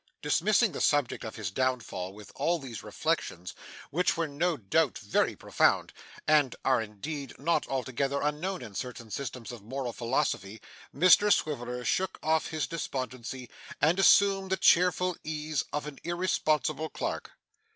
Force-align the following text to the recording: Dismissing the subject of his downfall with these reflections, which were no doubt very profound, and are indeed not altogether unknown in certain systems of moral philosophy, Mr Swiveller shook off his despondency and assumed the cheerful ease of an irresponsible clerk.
Dismissing 0.23 0.71
the 0.71 0.81
subject 0.81 1.23
of 1.23 1.35
his 1.35 1.51
downfall 1.51 2.11
with 2.11 2.31
these 2.63 2.81
reflections, 2.81 3.53
which 3.91 4.17
were 4.17 4.27
no 4.27 4.57
doubt 4.57 4.97
very 4.97 5.35
profound, 5.35 5.93
and 6.27 6.55
are 6.65 6.81
indeed 6.81 7.37
not 7.37 7.67
altogether 7.67 8.19
unknown 8.19 8.63
in 8.63 8.73
certain 8.73 9.11
systems 9.11 9.51
of 9.51 9.61
moral 9.61 9.93
philosophy, 9.93 10.59
Mr 10.91 11.31
Swiveller 11.31 11.85
shook 11.85 12.17
off 12.23 12.47
his 12.47 12.65
despondency 12.65 13.47
and 13.79 13.99
assumed 13.99 14.49
the 14.49 14.57
cheerful 14.57 15.15
ease 15.23 15.65
of 15.71 15.85
an 15.85 15.99
irresponsible 16.03 16.89
clerk. 16.89 17.33